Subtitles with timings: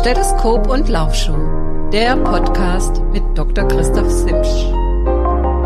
[0.00, 3.68] Stethoskop und Laufschuh, der Podcast mit Dr.
[3.68, 4.64] Christoph Simsch.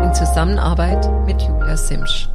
[0.03, 2.27] In Zusammenarbeit mit Julia Simsch.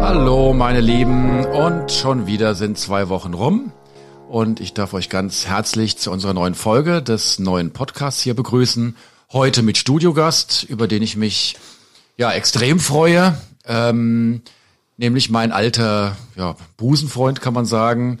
[0.00, 3.72] Hallo meine Lieben und schon wieder sind zwei Wochen rum
[4.28, 8.96] und ich darf euch ganz herzlich zu unserer neuen Folge des neuen Podcasts hier begrüßen.
[9.32, 11.56] Heute mit Studiogast, über den ich mich
[12.16, 13.36] ja extrem freue.
[13.66, 14.42] Ähm,
[14.96, 18.20] nämlich mein alter ja, Busenfreund, kann man sagen,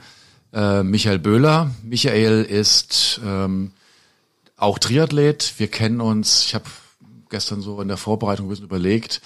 [0.52, 1.70] äh, Michael Böhler.
[1.82, 3.72] Michael ist ähm,
[4.56, 5.54] auch Triathlet.
[5.58, 6.64] Wir kennen uns, ich habe
[7.30, 9.20] gestern so in der Vorbereitung ein bisschen überlegt,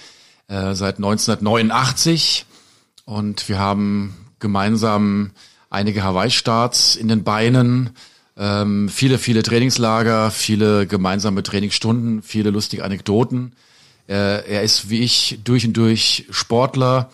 [0.48, 2.46] äh, seit 1989
[3.04, 5.32] und wir haben gemeinsam
[5.68, 7.90] einige Hawaii-Starts in den Beinen,
[8.36, 13.52] ähm, viele, viele Trainingslager, viele gemeinsame Trainingsstunden, viele lustige Anekdoten.
[14.08, 17.10] Äh, er ist wie ich durch und durch Sportler,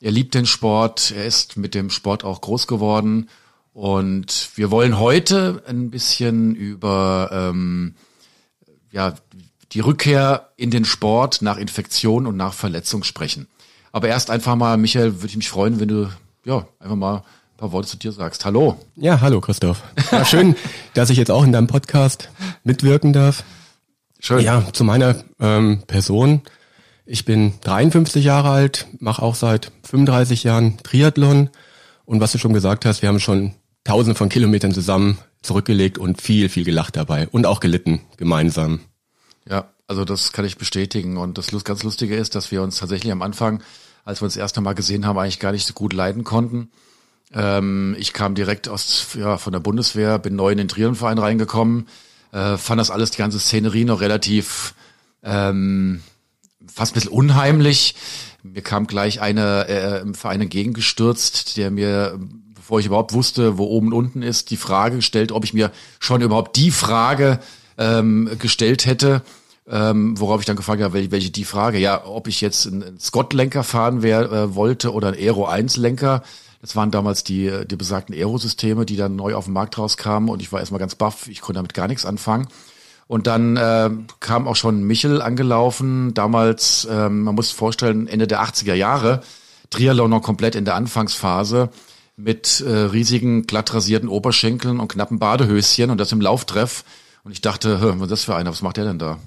[0.00, 3.28] er liebt den Sport, er ist mit dem Sport auch groß geworden.
[3.72, 7.94] Und wir wollen heute ein bisschen über ähm,
[8.90, 9.14] ja,
[9.72, 13.46] die Rückkehr in den Sport nach Infektion und nach Verletzung sprechen.
[13.92, 16.10] Aber erst einfach mal, Michael, würde ich mich freuen, wenn du
[16.44, 18.44] ja einfach mal ein paar Worte zu dir sagst.
[18.44, 18.78] Hallo.
[18.96, 19.82] Ja, hallo Christoph.
[20.10, 20.56] Ja, schön,
[20.94, 22.30] dass ich jetzt auch in deinem Podcast
[22.64, 23.44] mitwirken darf.
[24.20, 24.40] Schön.
[24.40, 26.42] Ja, zu meiner ähm, Person.
[27.10, 31.48] Ich bin 53 Jahre alt, mache auch seit 35 Jahren Triathlon.
[32.04, 36.20] Und was du schon gesagt hast, wir haben schon tausende von Kilometern zusammen zurückgelegt und
[36.20, 38.80] viel, viel gelacht dabei und auch gelitten gemeinsam.
[39.48, 41.16] Ja, also das kann ich bestätigen.
[41.16, 43.62] Und das ganz Lustige ist, dass wir uns tatsächlich am Anfang,
[44.04, 46.70] als wir uns das erste Mal gesehen haben, eigentlich gar nicht so gut leiden konnten.
[47.32, 51.88] Ähm, ich kam direkt aus ja, von der Bundeswehr, bin neu in den Triathlonverein reingekommen,
[52.32, 54.74] äh, fand das alles, die ganze Szenerie noch relativ
[55.22, 56.02] ähm,
[56.72, 57.94] fast ein bisschen unheimlich.
[58.42, 62.18] Mir kam gleich einer äh, im Verein entgegengestürzt, der mir,
[62.54, 65.72] bevor ich überhaupt wusste, wo oben und unten ist, die Frage gestellt, ob ich mir
[65.98, 67.40] schon überhaupt die Frage
[67.76, 69.22] ähm, gestellt hätte.
[69.70, 72.98] Ähm, worauf ich dann gefragt habe, welche, welche die Frage, ja, ob ich jetzt einen
[72.98, 76.22] Scott-Lenker fahren wär, äh, wollte oder einen Aero 1-Lenker.
[76.62, 80.40] Das waren damals die, die besagten Aero-Systeme, die dann neu auf den Markt rauskamen und
[80.40, 82.48] ich war erstmal ganz baff, ich konnte damit gar nichts anfangen.
[83.08, 86.12] Und dann äh, kam auch schon Michel angelaufen.
[86.14, 89.22] Damals, ähm, man muss sich vorstellen, Ende der 80er Jahre,
[89.70, 91.70] Triathlon noch komplett in der Anfangsphase
[92.16, 96.84] mit äh, riesigen glatt rasierten Oberschenkeln und knappen Badehöschen und das im Lauftreff.
[97.24, 98.50] Und ich dachte, was ist das für einer?
[98.50, 99.18] Was macht der denn da?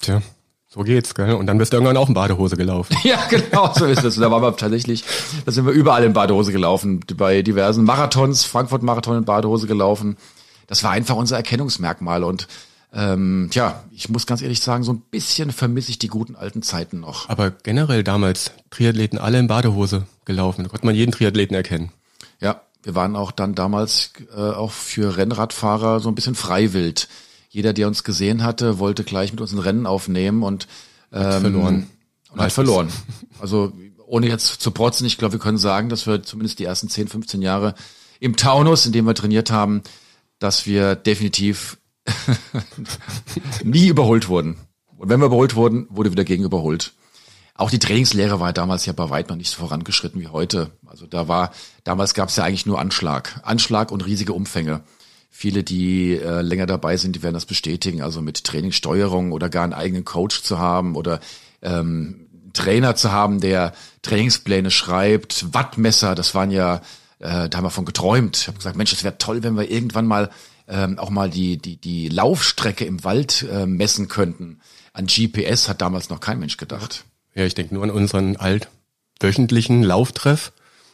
[0.00, 0.20] Tja,
[0.68, 1.32] so geht's, gell?
[1.32, 2.96] Und dann bist du irgendwann auch in Badehose gelaufen.
[3.04, 4.16] ja, genau, so ist es.
[4.16, 5.04] Und da waren wir tatsächlich,
[5.46, 7.00] da sind wir überall in Badehose gelaufen.
[7.16, 10.16] Bei diversen Marathons, Frankfurt-Marathon in Badehose gelaufen.
[10.66, 12.46] Das war einfach unser Erkennungsmerkmal und
[12.92, 16.62] ähm, tja, ich muss ganz ehrlich sagen, so ein bisschen vermisse ich die guten alten
[16.62, 17.28] Zeiten noch.
[17.28, 20.64] Aber generell damals Triathleten alle in Badehose gelaufen.
[20.64, 21.92] Da konnte man jeden Triathleten erkennen.
[22.40, 27.08] Ja, wir waren auch dann damals äh, auch für Rennradfahrer so ein bisschen freiwild.
[27.48, 30.66] Jeder, der uns gesehen hatte, wollte gleich mit uns ein Rennen aufnehmen und
[31.12, 31.90] ähm, hat verloren.
[32.32, 32.88] Und hat verloren.
[33.40, 33.72] Also
[34.06, 37.08] ohne jetzt zu protzen, ich glaube, wir können sagen, dass wir zumindest die ersten 10,
[37.08, 37.74] 15 Jahre
[38.18, 39.82] im Taunus, in dem wir trainiert haben,
[40.38, 41.78] dass wir definitiv
[43.64, 44.56] nie überholt wurden.
[44.96, 46.92] Und wenn wir überholt wurden, wurde wieder gegen überholt.
[47.54, 50.70] Auch die Trainingslehre war damals ja bei weitem noch nicht so vorangeschritten wie heute.
[50.86, 51.52] Also da war,
[51.84, 53.40] damals gab es ja eigentlich nur Anschlag.
[53.42, 54.80] Anschlag und riesige Umfänge.
[55.30, 58.02] Viele, die äh, länger dabei sind, die werden das bestätigen.
[58.02, 61.20] Also mit Trainingssteuerung oder gar einen eigenen Coach zu haben oder
[61.62, 63.72] ähm, Trainer zu haben, der
[64.02, 66.76] Trainingspläne schreibt, Wattmesser, das waren ja,
[67.18, 68.38] äh, da haben wir von geträumt.
[68.38, 70.30] Ich habe gesagt, Mensch, es wäre toll, wenn wir irgendwann mal
[70.70, 74.60] ähm, auch mal die, die, die Laufstrecke im Wald äh, messen könnten.
[74.92, 77.04] An GPS hat damals noch kein Mensch gedacht.
[77.34, 80.52] Ja, ich denke nur an unseren altwöchentlichen Lauftreff,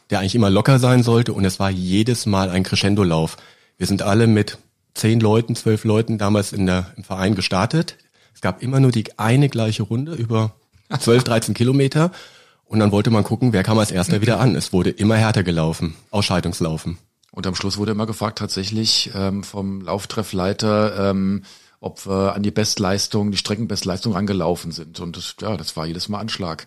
[0.09, 3.37] der eigentlich immer locker sein sollte und es war jedes Mal ein Crescendo-Lauf.
[3.77, 4.57] Wir sind alle mit
[4.93, 7.97] zehn Leuten, zwölf Leuten damals in der, im Verein gestartet.
[8.33, 10.53] Es gab immer nur die eine gleiche Runde über
[10.99, 12.11] zwölf, dreizehn Kilometer
[12.65, 14.55] und dann wollte man gucken, wer kam als erster wieder an.
[14.55, 16.97] Es wurde immer härter gelaufen, Ausscheidungslaufen.
[17.37, 21.43] Und am Schluss wurde immer gefragt tatsächlich ähm, vom Lauftreffleiter, ähm,
[21.79, 24.99] ob wir an die Bestleistung, die Streckenbestleistung rangelaufen sind.
[24.99, 26.65] Und das, ja, das war jedes Mal Anschlag.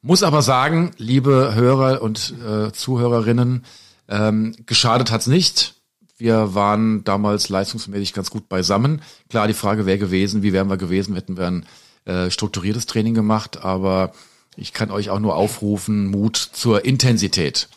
[0.00, 3.66] Muss aber sagen, liebe Hörer und äh, Zuhörerinnen,
[4.08, 5.74] ähm, geschadet hat's nicht.
[6.16, 9.02] Wir waren damals leistungsmäßig ganz gut beisammen.
[9.28, 11.66] Klar, die Frage wäre gewesen, wie wären wir gewesen, hätten wir ein
[12.06, 14.12] äh, strukturiertes Training gemacht, aber
[14.56, 17.68] ich kann euch auch nur aufrufen, Mut zur Intensität.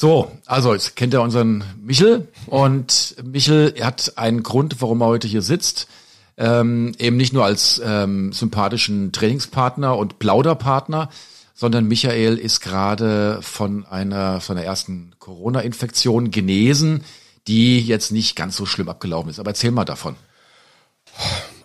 [0.00, 5.26] So, also jetzt kennt ihr unseren Michel und Michel hat einen Grund, warum er heute
[5.26, 5.88] hier sitzt.
[6.36, 11.10] Ähm, eben nicht nur als ähm, sympathischen Trainingspartner und Plauderpartner,
[11.52, 17.02] sondern Michael ist gerade von einer, von der ersten Corona-Infektion genesen,
[17.48, 19.40] die jetzt nicht ganz so schlimm abgelaufen ist.
[19.40, 20.14] Aber erzähl mal davon.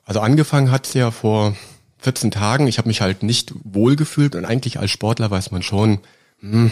[0.05, 1.55] Also angefangen hat's ja vor
[1.99, 2.65] 14 Tagen.
[2.65, 5.99] Ich habe mich halt nicht wohl gefühlt und eigentlich als Sportler weiß man schon,
[6.39, 6.71] hm,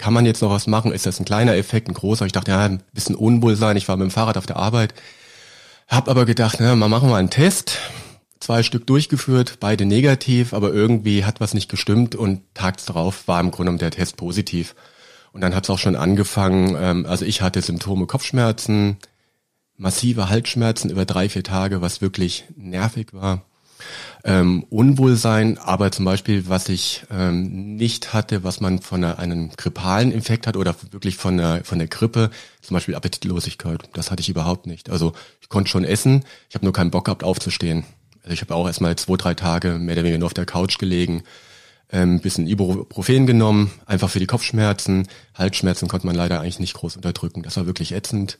[0.00, 0.92] kann man jetzt noch was machen?
[0.92, 2.24] Ist das ein kleiner Effekt, ein großer?
[2.24, 3.76] Ich dachte, ja, ein bisschen Unwohlsein.
[3.76, 4.94] Ich war mit dem Fahrrad auf der Arbeit,
[5.88, 7.78] hab aber gedacht, na, mal machen wir einen Test.
[8.40, 13.38] Zwei Stück durchgeführt, beide negativ, aber irgendwie hat was nicht gestimmt und tags darauf war
[13.40, 14.74] im Grunde der Test positiv.
[15.32, 18.96] Und dann hat es auch schon angefangen, ähm, also ich hatte Symptome Kopfschmerzen,
[19.76, 23.44] massive Halsschmerzen über drei, vier Tage, was wirklich nervig war.
[24.24, 29.50] Ähm, Unwohlsein, aber zum Beispiel, was ich ähm, nicht hatte, was man von einer, einem
[29.56, 32.30] grippalen Infekt hat oder wirklich von der, von der Grippe,
[32.60, 34.90] zum Beispiel Appetitlosigkeit, das hatte ich überhaupt nicht.
[34.90, 37.84] Also ich konnte schon essen, ich habe nur keinen Bock gehabt aufzustehen.
[38.22, 40.78] Also ich habe auch erstmal zwei, drei Tage mehr oder weniger nur auf der Couch
[40.78, 41.22] gelegen,
[41.92, 45.08] ähm, bisschen Ibuprofen genommen, einfach für die Kopfschmerzen.
[45.34, 47.42] Halsschmerzen konnte man leider eigentlich nicht groß unterdrücken.
[47.42, 48.38] Das war wirklich ätzend.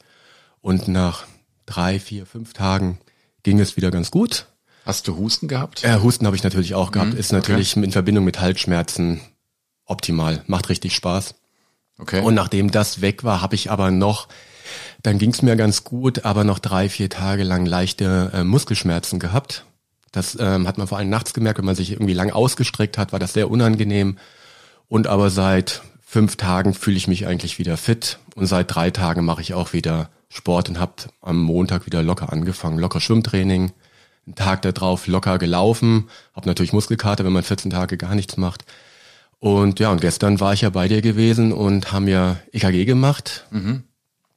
[0.60, 1.24] Und nach
[1.66, 2.98] drei, vier, fünf Tagen
[3.42, 4.46] ging es wieder ganz gut.
[4.84, 5.82] Hast du Husten gehabt?
[5.82, 7.12] Ja, Husten habe ich natürlich auch gehabt.
[7.12, 7.84] Mhm, Ist natürlich okay.
[7.84, 9.20] in Verbindung mit Halsschmerzen
[9.84, 10.42] optimal.
[10.46, 11.34] Macht richtig Spaß.
[11.98, 12.22] Okay.
[12.22, 14.28] Und nachdem das weg war, habe ich aber noch,
[15.02, 19.18] dann ging es mir ganz gut, aber noch drei, vier Tage lang leichte äh, Muskelschmerzen
[19.18, 19.66] gehabt.
[20.12, 23.12] Das ähm, hat man vor allem nachts gemerkt, wenn man sich irgendwie lang ausgestreckt hat,
[23.12, 24.18] war das sehr unangenehm.
[24.88, 29.24] Und aber seit fünf Tagen fühle ich mich eigentlich wieder fit und seit drei Tagen
[29.24, 33.72] mache ich auch wieder Sport und habe am Montag wieder locker angefangen, locker Schwimmtraining,
[34.30, 38.64] einen Tag darauf locker gelaufen, habe natürlich Muskelkater, wenn man 14 Tage gar nichts macht.
[39.38, 43.46] Und ja, und gestern war ich ja bei dir gewesen und haben ja EKG gemacht,
[43.50, 43.84] mhm.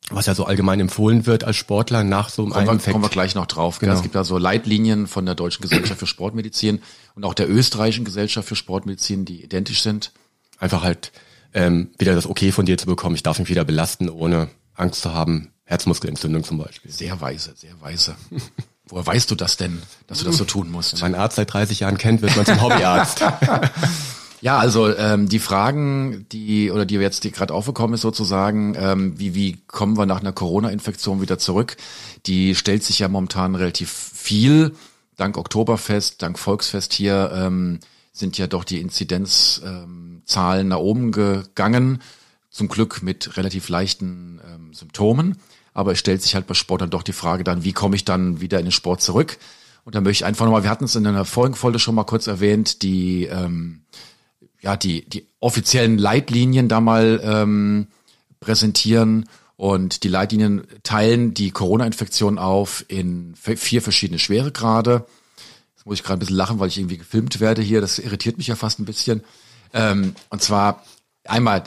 [0.09, 3.09] was ja so allgemein empfohlen wird als Sportler nach so einem kommen wir, Kommen wir
[3.09, 3.79] gleich noch drauf.
[3.79, 3.93] Genau.
[3.93, 6.81] Es gibt da so Leitlinien von der Deutschen Gesellschaft für Sportmedizin
[7.15, 10.11] und auch der Österreichischen Gesellschaft für Sportmedizin, die identisch sind.
[10.57, 11.11] Einfach halt
[11.53, 13.15] ähm, wieder das Okay von dir zu bekommen.
[13.15, 15.49] Ich darf mich wieder belasten, ohne Angst zu haben.
[15.65, 16.91] Herzmuskelentzündung zum Beispiel.
[16.91, 18.15] Sehr weise, sehr weise.
[18.87, 20.93] Woher weißt du das denn, dass du das so tun musst?
[21.01, 23.23] Wenn man Arzt seit 30 Jahren kennt, wird man zum Hobbyarzt.
[24.41, 29.35] ja, also ähm, die Fragen, die oder die jetzt gerade aufgekommen ist sozusagen, ähm, wie
[29.35, 31.77] wie kommen wir nach einer Corona-Infektion wieder zurück?
[32.25, 34.75] Die stellt sich ja momentan relativ viel.
[35.15, 37.79] Dank Oktoberfest, dank Volksfest hier ähm,
[38.11, 42.01] sind ja doch die Inzidenzzahlen ähm, nach oben gegangen.
[42.49, 45.37] Zum Glück mit relativ leichten ähm, Symptomen.
[45.73, 48.05] Aber es stellt sich halt bei Sport dann doch die Frage dann, wie komme ich
[48.05, 49.37] dann wieder in den Sport zurück?
[49.85, 52.05] Und da möchte ich einfach nochmal, wir hatten es in einer vorigen Folge schon mal
[52.05, 53.81] kurz erwähnt, die, ähm,
[54.61, 57.87] ja, die, die offiziellen Leitlinien da mal ähm,
[58.39, 59.27] präsentieren.
[59.55, 65.05] Und die Leitlinien teilen die Corona-Infektion auf in vier verschiedene Schweregrade.
[65.75, 67.81] Jetzt muss ich gerade ein bisschen lachen, weil ich irgendwie gefilmt werde hier.
[67.81, 69.23] Das irritiert mich ja fast ein bisschen.
[69.73, 70.83] Ähm, und zwar
[71.25, 71.63] einmal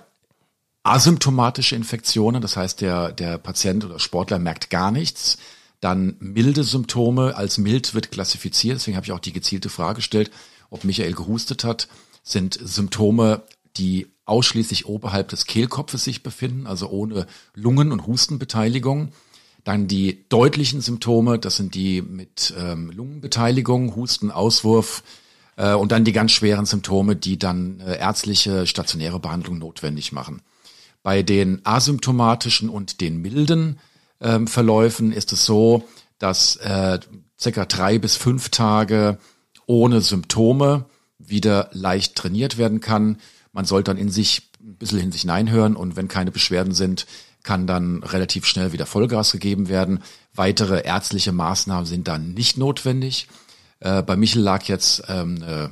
[0.86, 5.38] asymptomatische Infektionen, das heißt der, der Patient oder Sportler merkt gar nichts.
[5.80, 10.30] Dann milde Symptome, als mild wird klassifiziert, deswegen habe ich auch die gezielte Frage gestellt,
[10.70, 11.88] ob Michael gehustet hat,
[12.22, 13.42] sind Symptome,
[13.76, 19.12] die ausschließlich oberhalb des Kehlkopfes sich befinden, also ohne Lungen- und Hustenbeteiligung.
[19.64, 25.02] Dann die deutlichen Symptome, das sind die mit ähm, Lungenbeteiligung, Husten, Auswurf
[25.56, 30.42] äh, und dann die ganz schweren Symptome, die dann äh, ärztliche stationäre Behandlung notwendig machen.
[31.06, 33.78] Bei den asymptomatischen und den milden
[34.20, 35.84] ähm, Verläufen ist es so,
[36.18, 36.98] dass äh,
[37.40, 39.16] circa drei bis fünf Tage
[39.66, 40.86] ohne Symptome
[41.16, 43.18] wieder leicht trainiert werden kann.
[43.52, 47.06] Man sollte dann in sich ein bisschen in sich hineinhören und wenn keine Beschwerden sind,
[47.44, 50.02] kann dann relativ schnell wieder Vollgas gegeben werden.
[50.34, 53.28] Weitere ärztliche Maßnahmen sind dann nicht notwendig.
[53.78, 55.70] Äh, bei Michel lag jetzt ähm, eine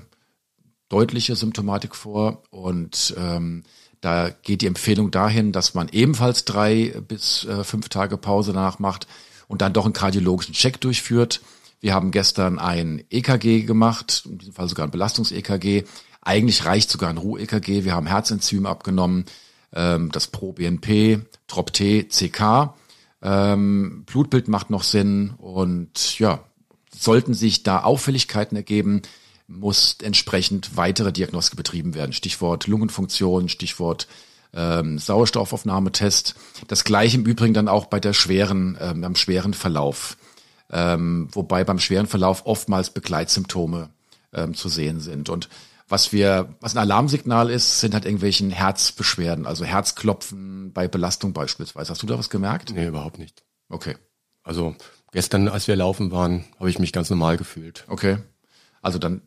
[0.88, 3.64] deutliche Symptomatik vor und ähm,
[4.04, 8.78] da geht die Empfehlung dahin, dass man ebenfalls drei bis äh, fünf Tage Pause danach
[8.78, 9.06] macht
[9.48, 11.40] und dann doch einen kardiologischen Check durchführt.
[11.80, 15.84] Wir haben gestern ein EKG gemacht, in diesem Fall sogar ein Belastungs-EKG.
[16.20, 17.84] Eigentlich reicht sogar ein Ruhe-EKG.
[17.84, 19.24] Wir haben Herzenzyme abgenommen,
[19.72, 22.74] ähm, das Pro-BNP, TROP-T, CK.
[23.22, 26.44] Ähm, Blutbild macht noch Sinn und ja,
[26.94, 29.00] sollten sich da Auffälligkeiten ergeben,
[29.46, 32.12] muss entsprechend weitere Diagnostik betrieben werden.
[32.12, 34.06] Stichwort Lungenfunktion, Stichwort
[34.54, 36.34] ähm, Sauerstoffaufnahmetest.
[36.68, 40.16] Das gleiche im Übrigen dann auch bei der schweren, ähm, beim schweren Verlauf.
[40.70, 43.90] Ähm, wobei beim schweren Verlauf oftmals Begleitsymptome
[44.32, 45.28] ähm, zu sehen sind.
[45.28, 45.48] Und
[45.88, 51.90] was wir, was ein Alarmsignal ist, sind halt irgendwelchen Herzbeschwerden, also Herzklopfen bei Belastung beispielsweise.
[51.90, 52.72] Hast du da was gemerkt?
[52.74, 53.44] Nee, überhaupt nicht.
[53.68, 53.96] Okay.
[54.42, 54.74] Also
[55.12, 57.84] gestern, als wir laufen waren, habe ich mich ganz normal gefühlt.
[57.88, 58.18] Okay.
[58.80, 59.22] Also dann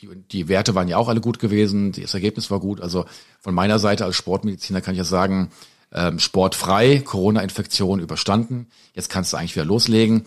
[0.00, 2.80] die, die Werte waren ja auch alle gut gewesen, das Ergebnis war gut.
[2.80, 3.06] Also
[3.40, 5.50] von meiner Seite als Sportmediziner kann ich ja sagen,
[5.92, 8.68] ähm, sportfrei, Corona-Infektion überstanden.
[8.94, 10.26] Jetzt kannst du eigentlich wieder loslegen.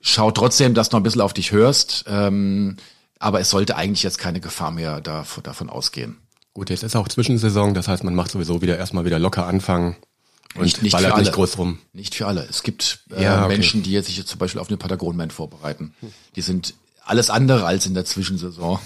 [0.00, 2.04] Schau trotzdem, dass du noch ein bisschen auf dich hörst.
[2.06, 2.76] Ähm,
[3.18, 6.18] aber es sollte eigentlich jetzt keine Gefahr mehr davon, davon ausgehen.
[6.54, 9.96] Gut, jetzt ist auch Zwischensaison, das heißt, man macht sowieso wieder erstmal wieder locker anfangen
[10.54, 11.78] und nicht, nicht ballert nicht groß rum.
[11.92, 12.46] Nicht für alle.
[12.48, 13.48] Es gibt äh, ja, okay.
[13.48, 15.94] Menschen, die jetzt sich jetzt zum Beispiel auf eine Patagonman vorbereiten.
[16.36, 16.74] Die sind
[17.08, 18.78] alles andere als in der Zwischensaison.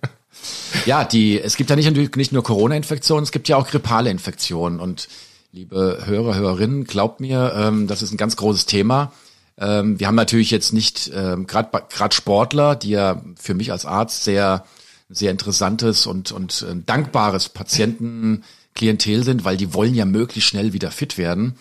[0.86, 4.80] ja, die, es gibt ja nicht, nicht nur Corona-Infektionen, es gibt ja auch grippale Infektionen.
[4.80, 5.08] Und
[5.52, 9.12] liebe Hörer, Hörerinnen, glaubt mir, ähm, das ist ein ganz großes Thema.
[9.58, 14.24] Ähm, wir haben natürlich jetzt nicht, ähm, gerade Sportler, die ja für mich als Arzt
[14.24, 14.64] sehr,
[15.08, 20.90] sehr interessantes und, und äh, dankbares Patientenklientel sind, weil die wollen ja möglichst schnell wieder
[20.90, 21.56] fit werden.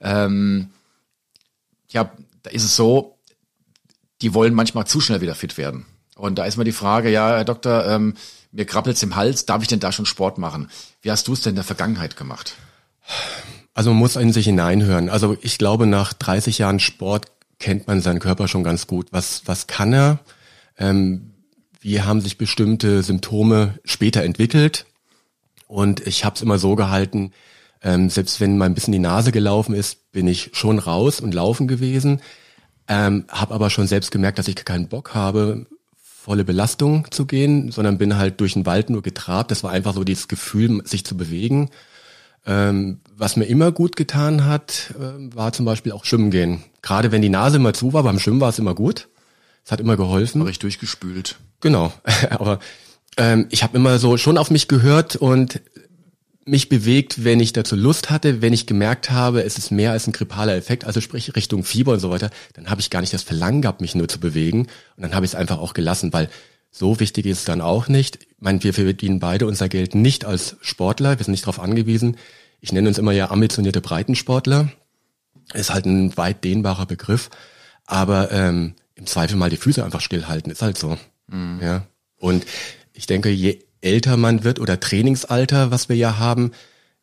[0.00, 0.70] Ähm,
[1.88, 2.10] ja,
[2.42, 3.18] da ist es so,
[4.22, 5.86] die wollen manchmal zu schnell wieder fit werden.
[6.16, 8.14] Und da ist mal die Frage, ja, Herr Doktor, ähm,
[8.52, 10.70] mir krabbelt's im Hals, darf ich denn da schon Sport machen?
[11.02, 12.54] Wie hast du es denn in der Vergangenheit gemacht?
[13.74, 15.08] Also man muss in sich hineinhören.
[15.08, 17.26] Also ich glaube, nach 30 Jahren Sport
[17.58, 19.06] kennt man seinen Körper schon ganz gut.
[19.12, 20.18] Was, was kann er?
[20.76, 21.32] Ähm,
[21.80, 24.86] wie haben sich bestimmte Symptome später entwickelt?
[25.66, 27.32] Und ich habe es immer so gehalten,
[27.82, 31.32] ähm, selbst wenn mal ein bisschen die Nase gelaufen ist, bin ich schon raus und
[31.32, 32.20] laufen gewesen.
[32.88, 37.70] Ähm, habe aber schon selbst gemerkt, dass ich keinen Bock habe, volle Belastung zu gehen,
[37.72, 39.50] sondern bin halt durch den Wald nur getrabt.
[39.50, 41.70] Das war einfach so dieses Gefühl, sich zu bewegen.
[42.46, 46.62] Ähm, was mir immer gut getan hat, äh, war zum Beispiel auch Schwimmen gehen.
[46.82, 49.08] Gerade wenn die Nase immer zu war, beim Schwimmen war es immer gut.
[49.64, 50.42] Es hat immer geholfen.
[50.42, 51.36] War ich durchgespült.
[51.60, 51.92] Genau.
[52.30, 52.58] aber
[53.16, 55.60] ähm, ich habe immer so schon auf mich gehört und
[56.44, 60.06] mich bewegt, wenn ich dazu Lust hatte, wenn ich gemerkt habe, es ist mehr als
[60.06, 63.12] ein grippaler Effekt, also sprich Richtung Fieber und so weiter, dann habe ich gar nicht
[63.12, 64.66] das Verlangen gehabt, mich nur zu bewegen
[64.96, 66.28] und dann habe ich es einfach auch gelassen, weil
[66.70, 68.16] so wichtig ist es dann auch nicht.
[68.22, 72.16] Ich meine, wir verdienen beide unser Geld nicht als Sportler, wir sind nicht darauf angewiesen.
[72.60, 74.70] Ich nenne uns immer ja ambitionierte Breitensportler.
[75.52, 77.28] Ist halt ein weit dehnbarer Begriff,
[77.86, 80.96] aber ähm, im Zweifel mal die Füße einfach stillhalten, ist halt so.
[81.26, 81.58] Mhm.
[81.60, 81.86] Ja.
[82.16, 82.46] Und
[82.92, 86.52] ich denke, je älter man wird oder Trainingsalter, was wir ja haben,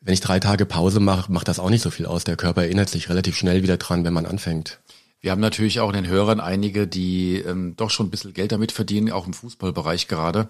[0.01, 2.23] wenn ich drei Tage Pause mache, macht das auch nicht so viel aus.
[2.23, 4.79] Der Körper erinnert sich relativ schnell wieder dran, wenn man anfängt.
[5.19, 8.51] Wir haben natürlich auch in den Hörern einige, die ähm, doch schon ein bisschen Geld
[8.51, 10.49] damit verdienen, auch im Fußballbereich gerade.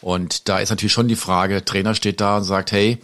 [0.00, 2.98] Und da ist natürlich schon die Frage, Trainer steht da und sagt, hey,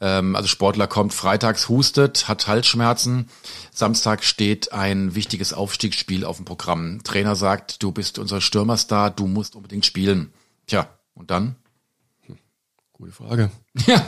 [0.00, 3.28] ähm, also Sportler kommt freitags, hustet, hat Halsschmerzen.
[3.72, 7.02] Samstag steht ein wichtiges Aufstiegsspiel auf dem Programm.
[7.02, 10.32] Trainer sagt, du bist unser Stürmerstar, du musst unbedingt spielen.
[10.66, 11.56] Tja, und dann?
[12.98, 13.50] Gute Frage.
[13.86, 14.04] Ja,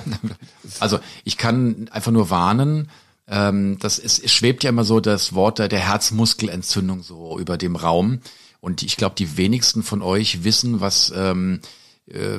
[0.80, 2.90] also ich kann einfach nur warnen.
[3.28, 7.56] Ähm, das ist, es schwebt ja immer so das Wort der, der Herzmuskelentzündung so über
[7.56, 8.20] dem Raum.
[8.60, 11.60] Und ich glaube, die wenigsten von euch wissen, was ähm,
[12.06, 12.38] äh,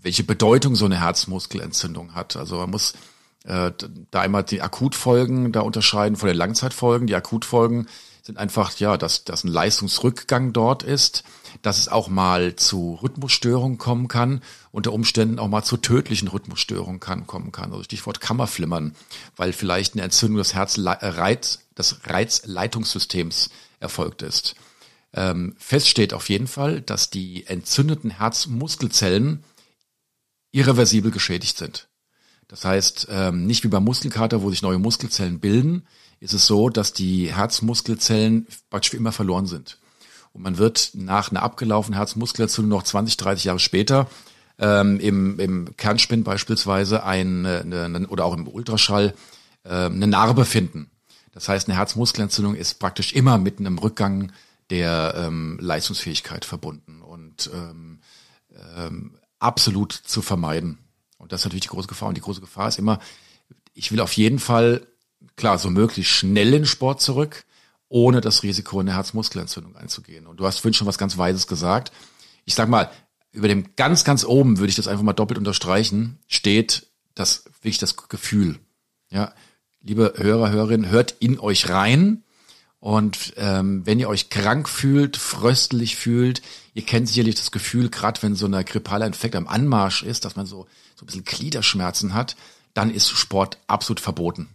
[0.00, 2.36] welche Bedeutung so eine Herzmuskelentzündung hat.
[2.36, 2.94] Also man muss
[3.44, 3.72] äh,
[4.10, 7.06] da einmal die Akutfolgen da unterscheiden von den Langzeitfolgen.
[7.06, 7.88] Die Akutfolgen
[8.22, 11.24] sind einfach, ja, dass, dass ein Leistungsrückgang dort ist,
[11.60, 17.00] dass es auch mal zu Rhythmusstörungen kommen kann, unter Umständen auch mal zu tödlichen Rhythmusstörungen
[17.00, 17.72] kann, kommen kann.
[17.72, 18.94] Also Stichwort Kammerflimmern,
[19.36, 24.54] weil vielleicht eine Entzündung des Herzreiz, des Reizleitungssystems erfolgt ist.
[25.14, 29.44] Ähm, fest steht auf jeden Fall, dass die entzündeten Herzmuskelzellen
[30.52, 31.88] irreversibel geschädigt sind.
[32.48, 35.86] Das heißt, ähm, nicht wie beim Muskelkater, wo sich neue Muskelzellen bilden,
[36.20, 39.78] ist es so, dass die Herzmuskelzellen praktisch für immer verloren sind.
[40.32, 44.08] Und man wird nach einer abgelaufenen Herzmuskelentzündung noch 20, 30 Jahre später
[44.58, 49.14] ähm, im, im Kernspin beispielsweise ein, eine, oder auch im Ultraschall
[49.64, 50.90] äh, eine Narbe finden.
[51.32, 54.32] Das heißt, eine Herzmuskelentzündung ist praktisch immer mit einem Rückgang
[54.70, 58.00] der ähm, Leistungsfähigkeit verbunden und ähm,
[58.76, 60.78] ähm, absolut zu vermeiden.
[61.18, 62.08] Und das ist natürlich die große Gefahr.
[62.08, 63.00] Und die große Gefahr ist immer,
[63.74, 64.86] ich will auf jeden Fall
[65.36, 67.44] klar, so möglichst schnell in Sport zurück,
[67.92, 70.26] ohne das Risiko eine Herzmuskelentzündung einzugehen.
[70.26, 71.92] Und du hast vorhin schon was ganz Weises gesagt.
[72.46, 72.90] Ich sag mal,
[73.32, 77.78] über dem ganz, ganz oben würde ich das einfach mal doppelt unterstreichen, steht das, wirklich
[77.78, 78.58] das Gefühl.
[79.10, 79.34] Ja,
[79.82, 82.24] liebe Hörer, Hörerinnen, hört in euch rein.
[82.80, 86.40] Und ähm, wenn ihr euch krank fühlt, fröstelig fühlt,
[86.72, 90.34] ihr kennt sicherlich das Gefühl, gerade wenn so ein grippaler Infekt am Anmarsch ist, dass
[90.34, 92.36] man so, so ein bisschen Gliederschmerzen hat,
[92.72, 94.48] dann ist Sport absolut verboten.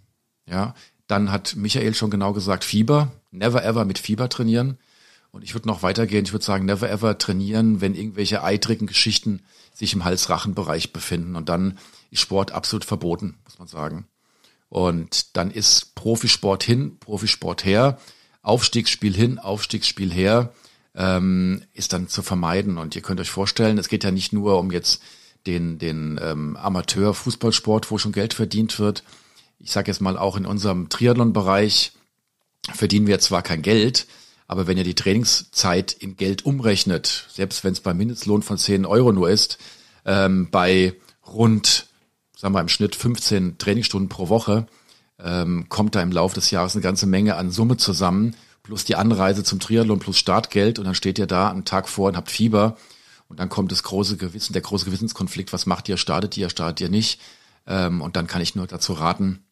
[0.47, 0.73] Ja,
[1.05, 4.77] dann hat Michael schon genau gesagt, Fieber, never ever mit Fieber trainieren.
[5.31, 9.41] Und ich würde noch weitergehen, ich würde sagen, never ever trainieren, wenn irgendwelche eitrigen Geschichten
[9.73, 11.35] sich im Hals-Rachen-Bereich befinden.
[11.35, 11.77] Und dann
[12.09, 14.07] ist Sport absolut verboten, muss man sagen.
[14.69, 17.99] Und dann ist Profisport hin, Profisport her,
[18.41, 20.53] Aufstiegsspiel hin, Aufstiegsspiel her.
[20.97, 22.77] ähm, ist dann zu vermeiden.
[22.77, 25.01] Und ihr könnt euch vorstellen, es geht ja nicht nur um jetzt
[25.45, 29.03] den, den ähm, Amateur-Fußballsport, wo schon Geld verdient wird.
[29.59, 31.93] Ich sage jetzt mal auch in unserem Triathlon-Bereich
[32.73, 34.07] verdienen wir zwar kein Geld,
[34.47, 38.85] aber wenn ihr die Trainingszeit in Geld umrechnet, selbst wenn es beim Mindestlohn von 10
[38.85, 39.57] Euro nur ist,
[40.05, 40.95] ähm, bei
[41.25, 41.87] rund,
[42.35, 44.67] sagen wir im Schnitt 15 Trainingsstunden pro Woche,
[45.19, 48.95] ähm, kommt da im Laufe des Jahres eine ganze Menge an Summe zusammen, plus die
[48.95, 52.31] Anreise zum Triathlon, plus Startgeld und dann steht ihr da einen Tag vor und habt
[52.31, 52.77] Fieber
[53.27, 56.81] und dann kommt das große Gewissen, der große Gewissenskonflikt, was macht ihr, startet ihr, startet
[56.81, 57.19] ihr nicht?
[57.65, 59.43] Ähm, und dann kann ich nur dazu raten,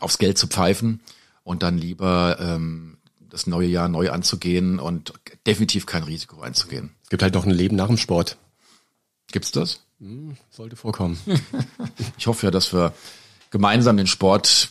[0.00, 1.02] aufs Geld zu pfeifen
[1.46, 2.98] und dann lieber ähm,
[3.30, 5.12] das neue Jahr neu anzugehen und
[5.46, 6.90] definitiv kein Risiko einzugehen.
[7.04, 8.36] Es gibt halt noch ein Leben nach dem Sport.
[9.30, 9.80] Gibt's das?
[10.00, 11.16] Hm, sollte vorkommen.
[12.18, 12.92] ich hoffe ja, dass wir
[13.52, 14.70] gemeinsam den Sport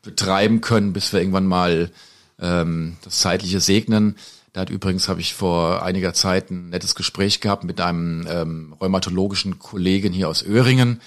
[0.00, 1.90] betreiben können, bis wir irgendwann mal
[2.38, 4.16] ähm, das Zeitliche segnen.
[4.54, 8.72] Da hat übrigens, habe ich vor einiger Zeit ein nettes Gespräch gehabt mit einem ähm,
[8.80, 11.02] rheumatologischen Kollegen hier aus Öhringen,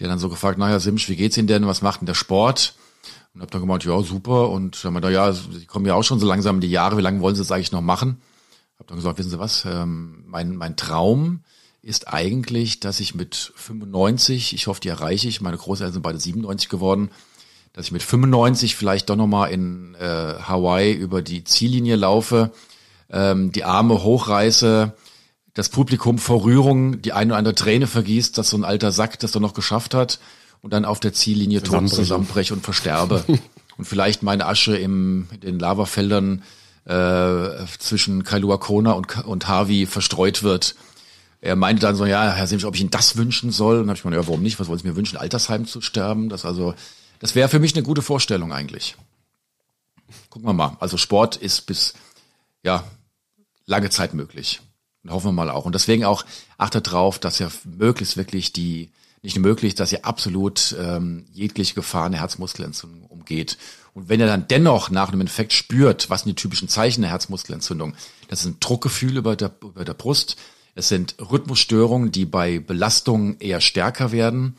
[0.00, 1.66] der dann so gefragt, naja, Simsch, wie geht's Ihnen denn?
[1.66, 2.76] Was macht denn der Sport?
[3.34, 4.50] Und hab dann gemeint, ja, super.
[4.50, 7.02] Und dann meinte ja, Sie kommen ja auch schon so langsam in die Jahre, wie
[7.02, 8.20] lange wollen Sie das eigentlich noch machen?
[8.78, 11.40] Hab dann gesagt, wissen Sie was, ähm, mein, mein Traum
[11.82, 16.18] ist eigentlich, dass ich mit 95, ich hoffe, die erreiche ich, meine Großeltern sind beide
[16.18, 17.10] 97 geworden,
[17.72, 22.52] dass ich mit 95 vielleicht doch nochmal in äh, Hawaii über die Ziellinie laufe,
[23.10, 24.94] ähm, die Arme hochreiße,
[25.52, 29.18] das Publikum vor Rührung die eine oder andere Träne vergießt, dass so ein alter Sack
[29.18, 30.20] das doch noch geschafft hat
[30.64, 33.24] und dann auf der Ziellinie tot zusammenbreche und versterbe.
[33.76, 36.42] und vielleicht meine Asche im, in den Lavafeldern
[36.86, 40.74] äh, zwischen Kailua Kona und, und Harvey verstreut wird
[41.44, 43.74] er meinte dann so, ja, Herr Simsch, ob ich Ihnen das wünschen soll.
[43.74, 44.58] Und dann habe ich mir, ja, warum nicht?
[44.58, 45.18] Was wollen Sie mir wünschen?
[45.18, 46.30] Altersheim zu sterben?
[46.30, 46.74] Das also,
[47.18, 48.96] das wäre für mich eine gute Vorstellung eigentlich.
[50.30, 50.78] Gucken wir mal.
[50.80, 51.92] Also Sport ist bis,
[52.62, 52.82] ja,
[53.66, 54.62] lange Zeit möglich.
[55.02, 55.66] Und hoffen wir mal auch.
[55.66, 56.24] Und deswegen auch
[56.56, 58.90] achtet drauf, dass ihr möglichst wirklich die,
[59.24, 63.56] nicht möglich, dass ihr absolut ähm, jegliche Gefahr eine Herzmuskelentzündung umgeht.
[63.94, 67.10] Und wenn ihr dann dennoch nach einem Infekt spürt, was sind die typischen Zeichen der
[67.10, 67.94] Herzmuskelentzündung?
[68.28, 70.36] Das ist ein Druckgefühl über der, über der Brust,
[70.74, 74.56] es sind Rhythmusstörungen, die bei Belastungen eher stärker werden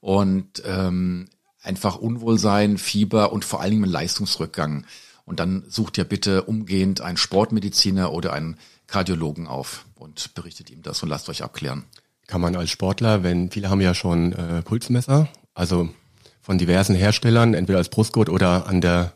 [0.00, 1.28] und ähm,
[1.62, 4.86] einfach Unwohlsein, Fieber und vor allen Dingen Leistungsrückgang.
[5.24, 10.82] Und dann sucht ihr bitte umgehend einen Sportmediziner oder einen Kardiologen auf und berichtet ihm
[10.82, 11.84] das und lasst euch abklären.
[12.26, 15.88] Kann man als Sportler, wenn viele haben ja schon äh, Pulsmesser, also
[16.40, 19.12] von diversen Herstellern, entweder als Brustgurt oder an der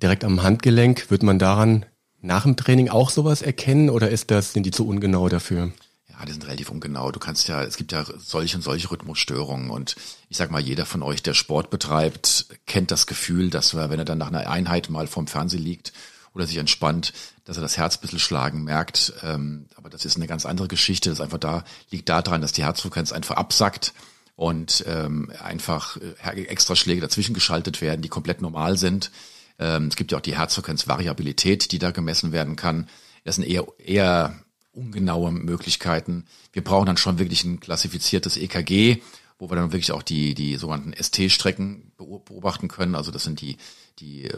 [0.00, 1.86] direkt am Handgelenk, wird man daran
[2.20, 5.72] nach dem Training auch sowas erkennen oder ist das, sind die zu ungenau dafür?
[6.08, 7.10] Ja, die sind relativ ungenau.
[7.10, 9.96] Du kannst ja, es gibt ja solche und solche Rhythmusstörungen und
[10.28, 13.98] ich sag mal, jeder von euch, der Sport betreibt, kennt das Gefühl, dass er, wenn
[13.98, 15.92] er dann nach einer Einheit mal vorm Fernseher liegt
[16.36, 19.14] oder sich entspannt, dass er das Herz ein bisschen schlagen merkt.
[19.22, 21.08] Ähm, aber das ist eine ganz andere Geschichte.
[21.08, 23.94] Das einfach da, liegt daran, dass die Herzfrequenz einfach absackt
[24.36, 29.10] und ähm, einfach äh, extra Schläge dazwischen geschaltet werden, die komplett normal sind.
[29.58, 32.88] Ähm, es gibt ja auch die Herzfrequenzvariabilität, die da gemessen werden kann.
[33.24, 34.38] Das sind eher, eher
[34.72, 36.26] ungenaue Möglichkeiten.
[36.52, 39.00] Wir brauchen dann schon wirklich ein klassifiziertes EKG,
[39.38, 42.94] wo wir dann wirklich auch die, die sogenannten ST-Strecken beobachten können.
[42.94, 43.56] Also das sind die,
[43.98, 44.30] die,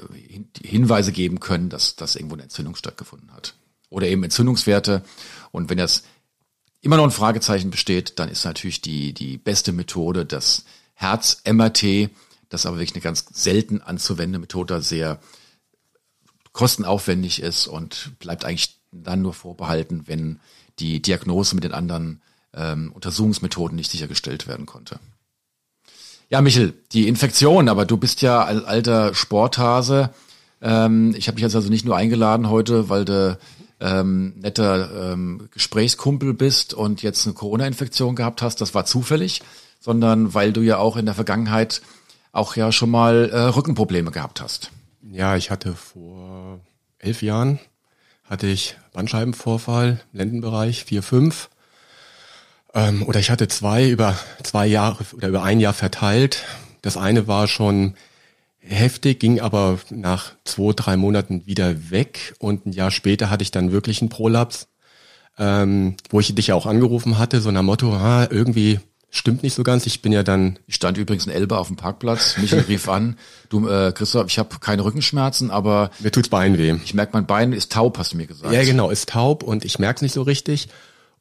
[0.56, 3.54] die Hinweise geben können, dass, dass irgendwo eine Entzündung stattgefunden hat.
[3.90, 5.02] Oder eben Entzündungswerte.
[5.52, 6.02] Und wenn das
[6.80, 12.10] immer noch ein Fragezeichen besteht, dann ist natürlich die, die beste Methode das Herz-MRT,
[12.48, 15.20] das aber wirklich eine ganz selten anzuwendende Methode, sehr
[16.52, 20.40] kostenaufwendig ist und bleibt eigentlich dann nur vorbehalten, wenn
[20.80, 22.20] die Diagnose mit den anderen
[22.54, 24.98] ähm, Untersuchungsmethoden nicht sichergestellt werden konnte.
[26.30, 30.10] Ja, Michel, die Infektion, aber du bist ja ein alter Sporthase.
[30.60, 33.38] Ähm, ich habe dich jetzt also nicht nur eingeladen heute, weil du
[33.80, 38.60] ähm, netter ähm, Gesprächskumpel bist und jetzt eine Corona-Infektion gehabt hast.
[38.60, 39.42] Das war zufällig,
[39.80, 41.80] sondern weil du ja auch in der Vergangenheit
[42.32, 44.70] auch ja schon mal äh, Rückenprobleme gehabt hast.
[45.10, 46.60] Ja, ich hatte vor
[46.98, 47.58] elf Jahren
[48.24, 51.48] hatte ich Bandscheibenvorfall, Lendenbereich 4, 5.
[52.78, 56.44] Ähm, oder ich hatte zwei über zwei Jahre oder über ein Jahr verteilt.
[56.82, 57.94] Das eine war schon
[58.60, 63.50] heftig, ging aber nach zwei, drei Monaten wieder weg und ein Jahr später hatte ich
[63.50, 64.68] dann wirklich einen Prolaps,
[65.38, 69.54] ähm, wo ich dich ja auch angerufen hatte, so nach Motto, ah, irgendwie Stimmt nicht
[69.54, 69.86] so ganz.
[69.86, 70.58] Ich bin ja dann.
[70.66, 72.36] Ich stand übrigens in Elbe auf dem Parkplatz.
[72.36, 73.16] Michael rief an,
[73.48, 76.74] du äh, Christoph, ich habe keine Rückenschmerzen, aber mir tut's Bein weh.
[76.84, 78.52] Ich merke, mein Bein ist taub, hast du mir gesagt.
[78.52, 80.68] Ja, genau, ist taub und ich merk's nicht so richtig.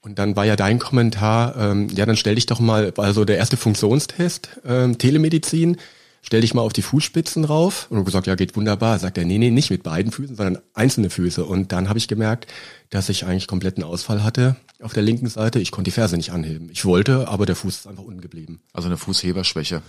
[0.08, 3.36] Und dann war ja dein Kommentar, ähm, ja, dann stell dich doch mal, also der
[3.36, 5.76] erste Funktionstest, ähm, Telemedizin,
[6.22, 7.88] stell dich mal auf die Fußspitzen rauf.
[7.90, 9.00] Und gesagt, ja, geht wunderbar.
[9.00, 11.44] Sagt er, nee, nee, nicht mit beiden Füßen, sondern einzelne Füße.
[11.44, 12.48] Und dann habe ich gemerkt,
[12.90, 15.60] dass ich eigentlich kompletten Ausfall hatte auf der linken Seite.
[15.60, 16.70] Ich konnte die Ferse nicht anheben.
[16.72, 18.62] Ich wollte, aber der Fuß ist einfach unten geblieben.
[18.72, 19.82] Also eine Fußheberschwäche.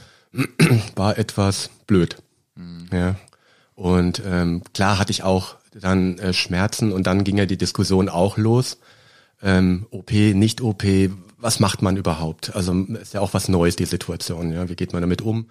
[0.97, 2.17] War etwas blöd.
[2.57, 2.89] Mhm.
[2.93, 3.15] Ja.
[3.77, 8.09] Und ähm, klar hatte ich auch dann äh, Schmerzen und dann ging ja die Diskussion
[8.09, 8.79] auch los.
[9.43, 10.85] Ähm, OP, nicht OP,
[11.39, 12.55] was macht man überhaupt?
[12.55, 14.53] Also ist ja auch was Neues, die Situation.
[14.53, 15.49] Ja, wie geht man damit um?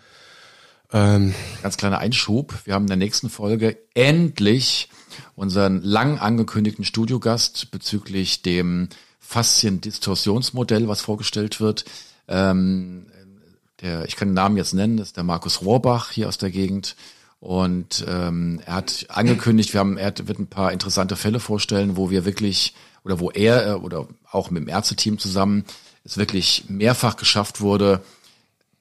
[0.91, 2.53] Ähm, Ganz kleiner Einschub.
[2.65, 4.89] Wir haben in der nächsten Folge endlich
[5.35, 11.85] unseren lang angekündigten Studiogast bezüglich dem Fasziendistorsionsmodell, was vorgestellt wird.
[12.27, 13.07] Ähm,
[13.81, 16.51] der, ich kann den Namen jetzt nennen, das ist der Markus Rohrbach hier aus der
[16.51, 16.95] Gegend.
[17.39, 22.09] Und ähm, er hat angekündigt, wir haben, er wird ein paar interessante Fälle vorstellen, wo
[22.09, 22.73] wir wirklich
[23.07, 25.63] oder wo er äh, oder auch mit dem Ärzteteam zusammen
[26.03, 28.01] es wirklich mehrfach geschafft wurde,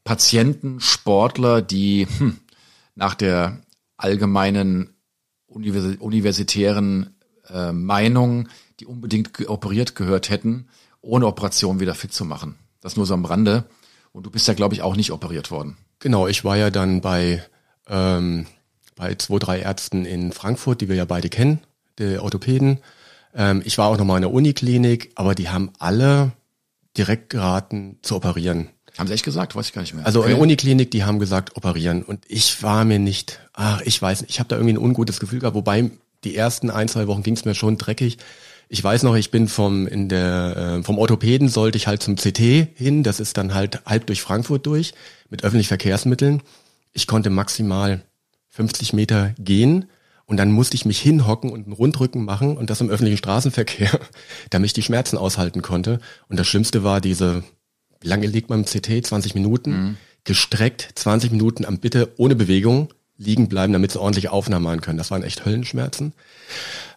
[0.04, 2.38] Patienten, Sportler, die hm,
[2.94, 3.60] nach der
[3.96, 4.94] allgemeinen
[5.48, 7.16] universitären
[7.48, 8.48] äh, Meinung,
[8.80, 10.68] die unbedingt operiert gehört hätten,
[11.00, 12.56] ohne Operation wieder fit zu machen.
[12.80, 13.64] Das nur so am Rande.
[14.12, 15.76] Und du bist ja, glaube ich, auch nicht operiert worden.
[15.98, 17.44] Genau, ich war ja dann bei,
[17.88, 18.46] ähm,
[18.96, 21.60] bei zwei, drei Ärzten in Frankfurt, die wir ja beide kennen,
[21.98, 22.80] der Orthopäden.
[23.36, 26.32] Ähm, ich war auch nochmal in der Uniklinik, aber die haben alle
[26.96, 28.68] direkt geraten zu operieren.
[28.98, 29.54] Haben sie echt gesagt?
[29.54, 30.06] Weiß ich gar nicht mehr.
[30.06, 30.30] Also okay.
[30.30, 32.02] in der Uniklinik, die haben gesagt, operieren.
[32.02, 35.20] Und ich war mir nicht, ach, ich weiß nicht, ich habe da irgendwie ein ungutes
[35.20, 35.90] Gefühl gehabt, wobei
[36.24, 38.16] die ersten ein, zwei Wochen ging es mir schon dreckig.
[38.68, 42.16] Ich weiß noch, ich bin vom in der äh, vom Orthopäden sollte ich halt zum
[42.16, 42.38] CT
[42.74, 43.02] hin.
[43.02, 44.94] Das ist dann halt halb durch Frankfurt durch
[45.28, 46.42] mit öffentlichen Verkehrsmitteln.
[46.92, 48.00] Ich konnte maximal
[48.48, 49.84] 50 Meter gehen
[50.26, 54.00] und dann musste ich mich hinhocken und einen Rundrücken machen und das im öffentlichen Straßenverkehr,
[54.50, 56.00] damit ich die Schmerzen aushalten konnte.
[56.28, 57.44] Und das Schlimmste war diese,
[58.00, 59.06] wie lange liegt man im CT?
[59.06, 59.70] 20 Minuten?
[59.70, 59.96] Mhm.
[60.24, 64.98] Gestreckt, 20 Minuten am Bitte ohne Bewegung liegen bleiben, damit sie ordentliche Aufnahmen machen können.
[64.98, 66.12] Das waren echt Höllenschmerzen.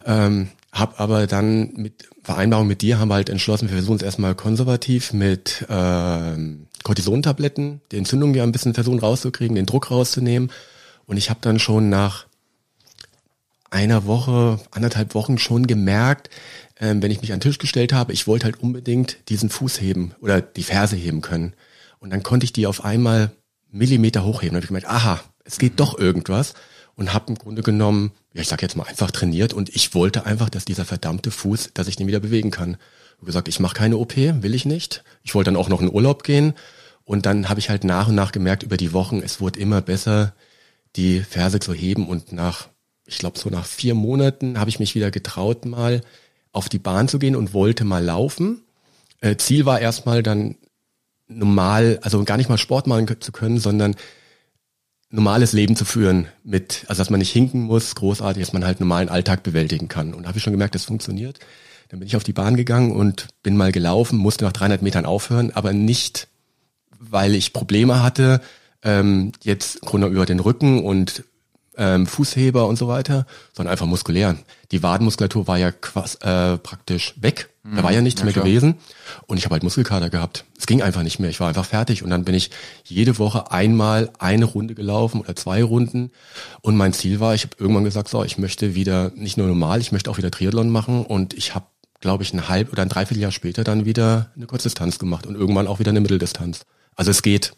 [0.06, 4.04] Ähm, hab aber dann mit Vereinbarung mit dir haben wir halt entschlossen, wir versuchen es
[4.04, 10.52] erstmal konservativ mit ähm, Cortisontabletten, die Entzündung ja ein bisschen versuchen rauszukriegen, den Druck rauszunehmen.
[11.06, 12.29] Und ich habe dann schon nach
[13.72, 16.30] einer Woche, anderthalb Wochen schon gemerkt,
[16.80, 19.82] ähm, wenn ich mich an den Tisch gestellt habe, ich wollte halt unbedingt diesen Fuß
[19.82, 21.54] heben oder die Ferse heben können.
[22.00, 23.32] Und dann konnte ich die auf einmal
[23.72, 24.54] Millimeter hochheben.
[24.54, 26.54] Da habe ich gemerkt, aha, es geht doch irgendwas.
[26.96, 30.26] Und habe im Grunde genommen, ja, ich sag jetzt mal einfach trainiert und ich wollte
[30.26, 32.78] einfach, dass dieser verdammte Fuß, dass ich den wieder bewegen kann.
[33.20, 35.04] Und gesagt, ich mache keine OP, will ich nicht.
[35.24, 36.54] Ich wollte dann auch noch in Urlaub gehen.
[37.06, 39.82] Und dann habe ich halt nach und nach gemerkt über die Wochen, es wurde immer
[39.82, 40.34] besser,
[40.96, 42.68] die Ferse zu heben und nach
[43.10, 46.02] ich glaube, so nach vier Monaten habe ich mich wieder getraut, mal
[46.52, 48.62] auf die Bahn zu gehen und wollte mal laufen.
[49.22, 50.56] Äh, Ziel war erstmal dann
[51.28, 53.96] normal, also gar nicht mal Sport machen zu können, sondern
[55.10, 58.80] normales Leben zu führen mit, also dass man nicht hinken muss, großartig, dass man halt
[58.80, 60.14] normalen Alltag bewältigen kann.
[60.14, 61.40] Und da habe ich schon gemerkt, das funktioniert.
[61.90, 65.06] Dann bin ich auf die Bahn gegangen und bin mal gelaufen, musste nach 300 Metern
[65.06, 66.28] aufhören, aber nicht,
[67.00, 68.42] weil ich Probleme hatte,
[68.84, 71.24] ähm, jetzt Grunde über den Rücken und
[71.80, 74.36] ähm, Fußheber und so weiter, sondern einfach muskulär.
[74.72, 77.50] Die Wadenmuskulatur war ja quasi, äh, praktisch weg.
[77.64, 78.46] Mhm, da war ja nichts ja, mehr klar.
[78.46, 78.76] gewesen.
[79.26, 80.46] Und ich habe halt Muskelkater gehabt.
[80.58, 81.30] Es ging einfach nicht mehr.
[81.30, 82.04] Ich war einfach fertig.
[82.04, 82.52] Und dann bin ich
[82.84, 86.12] jede Woche einmal eine Runde gelaufen oder zwei Runden.
[86.62, 89.80] Und mein Ziel war, ich habe irgendwann gesagt, so, ich möchte wieder nicht nur normal,
[89.80, 91.06] ich möchte auch wieder Triathlon machen.
[91.06, 91.66] Und ich habe,
[92.02, 95.68] glaube ich, ein halb oder ein Dreivierteljahr später dann wieder eine Kurzdistanz gemacht und irgendwann
[95.68, 96.66] auch wieder eine Mitteldistanz.
[96.96, 97.54] Also es geht.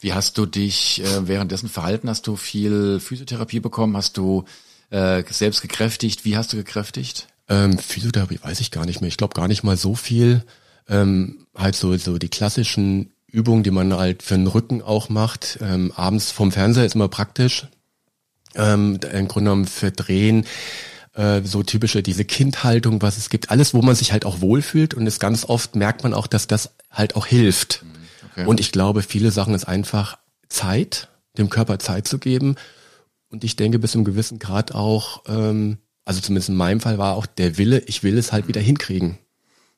[0.00, 2.08] Wie hast du dich äh, währenddessen verhalten?
[2.08, 3.96] Hast du viel Physiotherapie bekommen?
[3.96, 4.44] Hast du
[4.90, 6.24] äh, selbst gekräftigt?
[6.24, 7.28] Wie hast du gekräftigt?
[7.48, 9.08] Ähm, Physiotherapie weiß ich gar nicht mehr.
[9.08, 10.44] Ich glaube gar nicht mal so viel.
[10.88, 15.58] Ähm, halt so, so die klassischen Übungen, die man halt für den Rücken auch macht.
[15.60, 17.66] Ähm, abends vom Fernseher ist immer praktisch.
[18.54, 20.46] Ähm, Im Grunde genommen für Drehen
[21.14, 24.94] äh, so typische diese Kindhaltung, was es gibt, alles, wo man sich halt auch wohlfühlt
[24.94, 27.82] und es ganz oft merkt man auch, dass das halt auch hilft.
[27.82, 27.99] Mhm.
[28.32, 28.46] Okay.
[28.46, 32.56] Und ich glaube, viele Sachen ist einfach Zeit, dem Körper Zeit zu geben.
[33.30, 37.14] Und ich denke bis zum gewissen Grad auch, ähm, also zumindest in meinem Fall war
[37.14, 39.18] auch der Wille, ich will es halt wieder hinkriegen.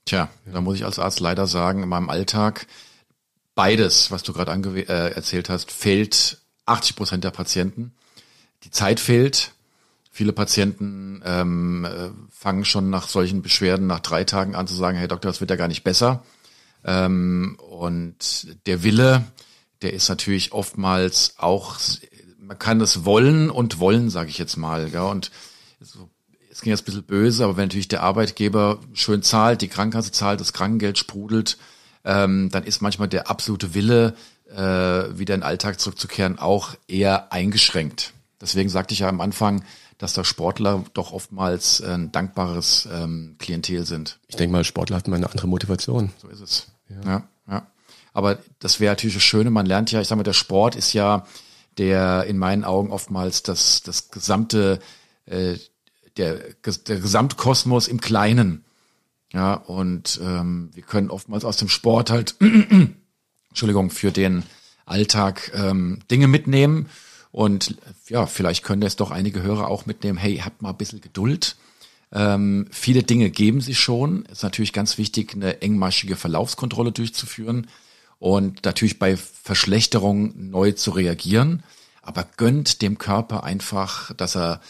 [0.05, 2.67] Tja, da muss ich als Arzt leider sagen, in meinem Alltag
[3.55, 7.93] beides, was du gerade äh, erzählt hast, fehlt 80 Prozent der Patienten.
[8.65, 9.53] Die Zeit fehlt.
[10.11, 14.99] Viele Patienten ähm, äh, fangen schon nach solchen Beschwerden nach drei Tagen an zu sagen,
[14.99, 16.23] hey Doktor, das wird ja gar nicht besser.
[16.85, 19.25] Ähm, und der Wille,
[19.83, 21.79] der ist natürlich oftmals auch,
[22.39, 24.91] man kann das wollen und wollen, sage ich jetzt mal.
[24.91, 25.31] Ja, und
[25.81, 26.09] so,
[26.51, 30.13] es ging jetzt ein bisschen böse, aber wenn natürlich der Arbeitgeber schön zahlt, die Krankenkasse
[30.13, 31.57] zahlt, das Krankengeld sprudelt,
[32.05, 34.15] ähm, dann ist manchmal der absolute Wille
[34.51, 38.13] äh, wieder in den Alltag zurückzukehren, auch eher eingeschränkt.
[38.41, 39.65] Deswegen sagte ich ja am Anfang,
[39.99, 44.19] dass da Sportler doch oftmals ein dankbares ähm, Klientel sind.
[44.27, 46.11] Ich denke mal, Sportler hatten mal eine andere Motivation.
[46.21, 46.67] So ist es.
[47.05, 47.29] Ja, ja.
[47.49, 47.67] ja.
[48.13, 50.93] Aber das wäre natürlich das Schöne, man lernt ja, ich sage mal, der Sport ist
[50.93, 51.27] ja
[51.79, 54.79] der in meinen Augen oftmals das, das gesamte,
[55.27, 55.55] äh,
[56.17, 58.65] der, der Gesamtkosmos im Kleinen.
[59.33, 62.37] Ja, und ähm, wir können oftmals aus dem Sport halt,
[63.49, 64.43] Entschuldigung, für den
[64.85, 66.91] Alltag ähm, Dinge mitnehmen
[67.31, 67.77] und
[68.09, 71.57] ja, vielleicht können das doch einige Hörer auch mitnehmen, hey, habt mal ein bisschen Geduld.
[72.13, 74.25] Ähm, viele Dinge geben sich schon.
[74.27, 77.69] Es ist natürlich ganz wichtig, eine engmaschige Verlaufskontrolle durchzuführen
[78.19, 81.63] und natürlich bei Verschlechterungen neu zu reagieren.
[82.03, 84.61] Aber gönnt dem Körper einfach, dass er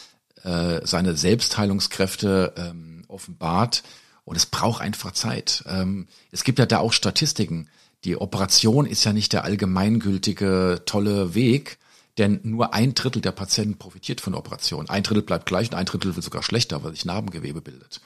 [0.43, 3.83] äh, seine Selbstheilungskräfte ähm, offenbart.
[4.25, 5.63] Und es braucht einfach Zeit.
[5.67, 7.67] Ähm, es gibt ja da auch Statistiken.
[8.05, 11.77] Die Operation ist ja nicht der allgemeingültige tolle Weg,
[12.17, 14.89] denn nur ein Drittel der Patienten profitiert von der Operation.
[14.89, 18.01] Ein Drittel bleibt gleich und ein Drittel wird sogar schlechter, weil sich Narbengewebe bildet.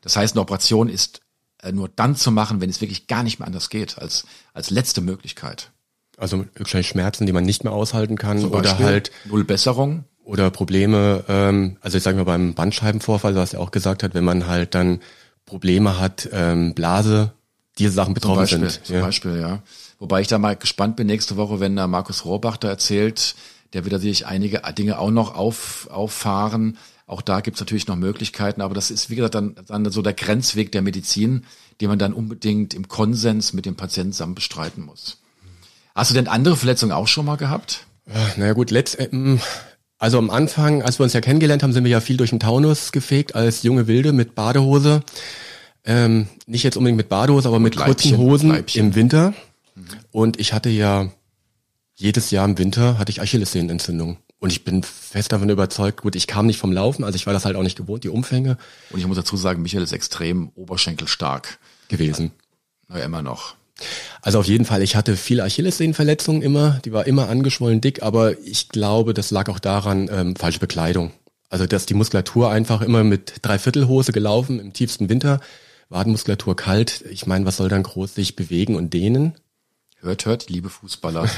[0.00, 1.20] Das heißt, eine Operation ist
[1.62, 4.70] äh, nur dann zu machen, wenn es wirklich gar nicht mehr anders geht, als, als
[4.70, 5.70] letzte Möglichkeit.
[6.18, 11.24] Also wahrscheinlich Schmerzen, die man nicht mehr aushalten kann oder halt null Besserung oder Probleme.
[11.28, 14.74] Ähm, also ich sage mal beim Bandscheibenvorfall, was er auch gesagt hat, wenn man halt
[14.74, 15.00] dann
[15.46, 17.32] Probleme hat, ähm, Blase,
[17.78, 18.86] diese Sachen betroffen zum Beispiel, sind.
[18.86, 19.02] Zum ja.
[19.02, 19.62] Beispiel, ja.
[20.02, 23.36] Wobei ich da mal gespannt bin nächste Woche, wenn da Markus Rohrbach da erzählt,
[23.72, 26.76] der wird natürlich einige Dinge auch noch auf, auffahren.
[27.06, 30.14] Auch da gibt's natürlich noch Möglichkeiten, aber das ist, wie gesagt, dann, dann so der
[30.14, 31.44] Grenzweg der Medizin,
[31.80, 35.18] den man dann unbedingt im Konsens mit dem Patienten zusammen bestreiten muss.
[35.94, 37.86] Hast du denn andere Verletzungen auch schon mal gehabt?
[38.36, 39.08] Naja gut, letzt, äh,
[39.98, 42.40] also am Anfang, als wir uns ja kennengelernt haben, sind wir ja viel durch den
[42.40, 45.04] Taunus gefegt als junge Wilde mit Badehose.
[45.84, 48.86] Ähm, nicht jetzt unbedingt mit Badehose, aber mit, mit kurzen Hosen Leibchen.
[48.86, 49.32] im Winter.
[50.10, 51.10] Und ich hatte ja
[51.94, 54.18] jedes Jahr im Winter hatte ich Achillessehnenentzündung.
[54.38, 57.32] Und ich bin fest davon überzeugt, gut, ich kam nicht vom Laufen, also ich war
[57.32, 58.58] das halt auch nicht gewohnt, die Umfänge.
[58.90, 61.58] Und ich muss dazu sagen, Michael ist extrem oberschenkelstark
[61.88, 62.32] gewesen.
[62.88, 63.54] Na, ja, immer noch.
[64.20, 68.38] Also auf jeden Fall, ich hatte viele Achillessehnenverletzungen immer, die war immer angeschwollen dick, aber
[68.40, 71.12] ich glaube, das lag auch daran, ähm, falsche Bekleidung.
[71.48, 75.40] Also dass die Muskulatur einfach immer mit Dreiviertelhose gelaufen im tiefsten Winter,
[75.88, 77.04] Wadenmuskulatur kalt.
[77.10, 79.34] Ich meine, was soll dann groß sich bewegen und dehnen?
[80.02, 81.30] Hört, hört, liebe Fußballer,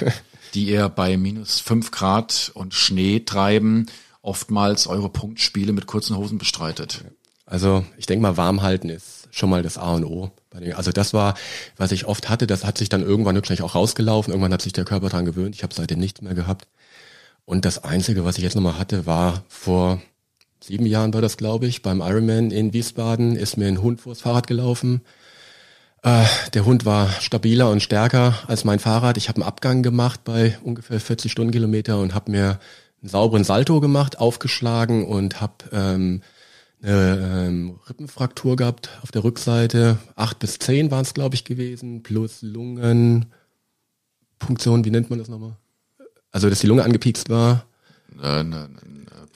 [0.55, 3.90] die ihr bei minus fünf Grad und Schnee treiben,
[4.22, 7.05] oftmals eure Punktspiele mit kurzen Hosen bestreitet.
[7.44, 10.31] Also ich denke mal, warm halten ist schon mal das A und O.
[10.74, 11.35] Also das war,
[11.77, 14.33] was ich oft hatte, das hat sich dann irgendwann wirklich auch rausgelaufen.
[14.33, 15.55] Irgendwann hat sich der Körper daran gewöhnt.
[15.55, 16.66] Ich habe seitdem nichts mehr gehabt.
[17.44, 20.00] Und das Einzige, was ich jetzt nochmal hatte, war vor
[20.59, 24.22] sieben Jahren war das, glaube ich, beim Ironman in Wiesbaden, ist mir ein Hund vors
[24.22, 25.03] Fahrrad gelaufen
[26.05, 29.17] äh, der Hund war stabiler und stärker als mein Fahrrad.
[29.17, 32.61] Ich habe einen Abgang gemacht bei ungefähr 40 Stundenkilometer und habe mir
[33.01, 36.21] einen sauberen Salto gemacht, aufgeschlagen und habe ähm,
[36.83, 39.97] eine ähm, Rippenfraktur gehabt auf der Rückseite.
[40.14, 43.33] Acht bis zehn waren es, glaube ich, gewesen, plus Lungenpunktion,
[44.85, 45.57] wie nennt man das nochmal?
[46.33, 47.64] Also, dass die Lunge angepiekst war.
[48.23, 48.69] Äh, ne, ne,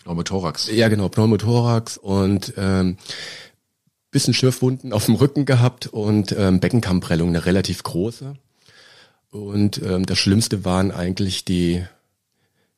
[0.02, 0.70] Pneumothorax.
[0.70, 2.98] Ja, genau, Pneumothorax und ähm,
[4.10, 8.36] bisschen Schürfwunden auf dem Rücken gehabt und ähm, Beckenkammprellung, eine relativ große.
[9.30, 11.84] Und ähm, das Schlimmste waren eigentlich die,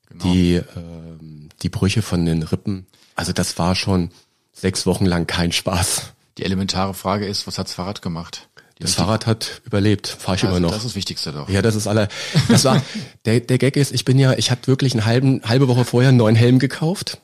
[0.08, 0.24] genau.
[0.24, 2.86] die, ähm, die Brüche von den Rippen.
[3.14, 4.10] Also das war schon
[4.52, 6.12] sechs Wochen lang kein Spaß.
[6.38, 8.48] Die elementare Frage ist, was hat's Fahrrad gemacht?
[8.78, 10.70] Die das Fahrrad hat überlebt, fahre ich also immer noch.
[10.70, 11.48] Das ist das Wichtigste doch.
[11.50, 12.08] Ja, das ist aller.
[12.48, 12.82] Das war
[13.26, 16.08] der, der Gag ist, ich bin ja, ich hatte wirklich eine halben, halbe Woche vorher
[16.08, 17.18] einen neuen Helm gekauft.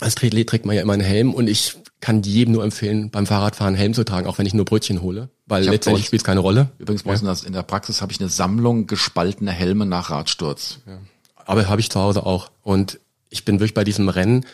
[0.00, 3.26] Als Triathlet trägt man ja immer einen Helm und ich kann jedem nur empfehlen, beim
[3.26, 6.40] Fahrradfahren Helm zu tragen, auch wenn ich nur Brötchen hole, weil letztendlich spielt es keine
[6.40, 6.70] Rolle.
[6.78, 7.16] Übrigens, ja.
[7.16, 10.78] das in der Praxis habe ich eine Sammlung gespaltener Helme nach Radsturz.
[10.86, 10.98] Ja.
[11.44, 12.50] Aber habe ich zu Hause auch.
[12.62, 14.44] Und ich bin wirklich bei diesem Rennen,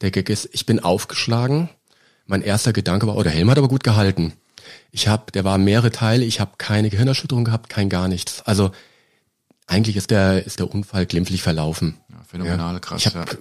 [0.00, 1.68] der Gag ist, ich bin aufgeschlagen.
[2.26, 4.32] Mein erster Gedanke war, oh, der Helm hat aber gut gehalten.
[4.90, 8.40] Ich habe, der war mehrere Teile, ich habe keine Gehirnerschütterung gehabt, kein gar nichts.
[8.42, 8.70] Also
[9.66, 11.98] eigentlich ist der ist der Unfall glimpflich verlaufen.
[12.08, 13.04] Ja, phänomenal, krass.
[13.04, 13.38] Ich hab, ja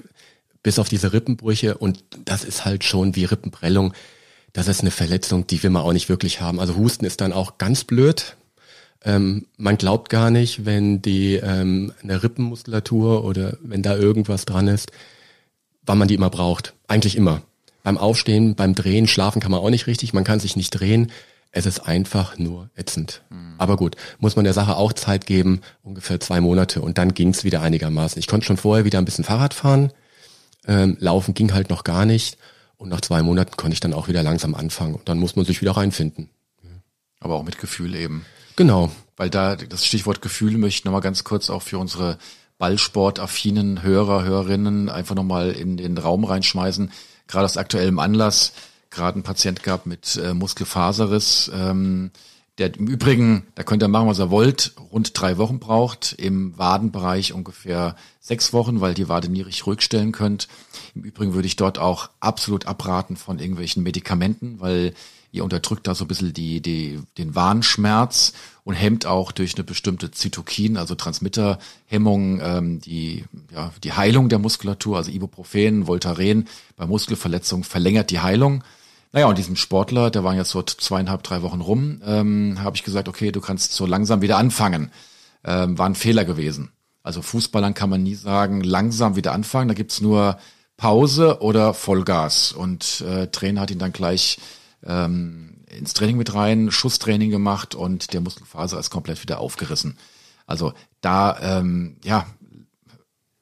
[0.64, 3.94] bis auf diese Rippenbrüche und das ist halt schon wie Rippenprellung.
[4.54, 6.60] Das ist eine Verletzung, die will man auch nicht wirklich haben.
[6.60, 8.38] Also Husten ist dann auch ganz blöd.
[9.04, 14.68] Ähm, man glaubt gar nicht, wenn die ähm, eine Rippenmuskulatur oder wenn da irgendwas dran
[14.68, 14.92] ist,
[15.86, 16.74] wann man die immer braucht.
[16.88, 17.42] Eigentlich immer.
[17.84, 20.14] Beim Aufstehen, beim Drehen, Schlafen kann man auch nicht richtig.
[20.14, 21.12] Man kann sich nicht drehen.
[21.52, 23.22] Es ist einfach nur ätzend.
[23.30, 23.56] Mhm.
[23.58, 27.44] Aber gut, muss man der Sache auch Zeit geben, ungefähr zwei Monate und dann ging's
[27.44, 28.20] wieder einigermaßen.
[28.20, 29.92] Ich konnte schon vorher wieder ein bisschen Fahrrad fahren,
[30.68, 32.38] ähm, Laufen ging halt noch gar nicht.
[32.78, 34.96] Und nach zwei Monaten konnte ich dann auch wieder langsam anfangen.
[34.96, 36.30] Und dann muss man sich wieder reinfinden.
[37.20, 38.26] Aber auch mit Gefühl eben.
[38.56, 38.92] Genau.
[39.16, 42.18] Weil da das Stichwort Gefühl möchte ich nochmal ganz kurz auch für unsere
[42.58, 46.92] Ballsport-affinen Hörer, Hörerinnen einfach nochmal in den Raum reinschmeißen.
[47.28, 48.54] Gerade aus aktuellem Anlass,
[48.90, 52.12] gerade ein Patient gab mit äh, Muskelfaserriss, ähm,
[52.58, 56.58] der im Übrigen, da könnt ihr machen, was ihr wollt, rund drei Wochen braucht, im
[56.58, 60.48] Wadenbereich ungefähr sechs Wochen, weil die Wade nie richtig ruhig stellen könnt.
[60.94, 64.94] Im Übrigen würde ich dort auch absolut abraten von irgendwelchen Medikamenten, weil
[65.32, 69.64] ihr unterdrückt da so ein bisschen die, die, den Warnschmerz und hemmt auch durch eine
[69.64, 76.86] bestimmte Zytokin, also Transmitterhemmung, ähm, die, ja, die Heilung der Muskulatur, also Ibuprofen, Voltaren bei
[76.86, 78.64] Muskelverletzungen verlängert die Heilung.
[79.14, 82.84] Naja, und diesem Sportler, der waren jetzt so zweieinhalb, drei Wochen rum, ähm, habe ich
[82.84, 84.92] gesagt, okay, du kannst so langsam wieder anfangen.
[85.46, 86.72] Ähm, war ein Fehler gewesen.
[87.04, 89.68] Also Fußballern kann man nie sagen, langsam wieder anfangen.
[89.68, 90.40] Da gibt's nur
[90.78, 92.54] Pause oder Vollgas.
[92.54, 94.40] Und äh, Trainer hat ihn dann gleich
[94.84, 99.98] ähm, ins Training mit rein, Schusstraining gemacht und der Muskelfaser ist komplett wieder aufgerissen.
[100.48, 102.26] Also da, ähm, ja,